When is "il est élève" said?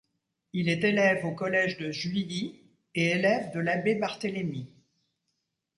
0.53-1.23